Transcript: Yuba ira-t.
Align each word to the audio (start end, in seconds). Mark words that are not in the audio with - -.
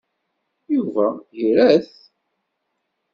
Yuba 0.73 1.05
ira-t. 1.45 1.91